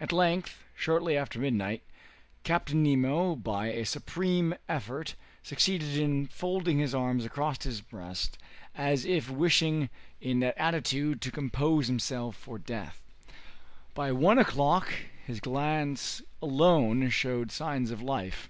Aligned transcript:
At 0.00 0.10
length, 0.10 0.64
shortly 0.74 1.16
after 1.16 1.38
midnight, 1.38 1.84
Captain 2.42 2.82
Nemo 2.82 3.36
by 3.36 3.68
a 3.68 3.84
supreme 3.86 4.56
effort 4.68 5.14
succeeded 5.44 5.96
in 5.96 6.26
folding 6.26 6.80
his 6.80 6.96
arms 6.96 7.24
across 7.24 7.62
his 7.62 7.80
breast, 7.80 8.38
as 8.74 9.04
if 9.04 9.30
wishing 9.30 9.88
in 10.20 10.40
that 10.40 10.58
attitude 10.58 11.20
to 11.20 11.30
compose 11.30 11.86
himself 11.86 12.34
for 12.34 12.58
death. 12.58 13.00
By 13.94 14.10
one 14.10 14.38
o'clock 14.40 14.92
his 15.24 15.38
glance 15.38 16.22
alone 16.42 17.08
showed 17.10 17.52
signs 17.52 17.92
of 17.92 18.02
life. 18.02 18.48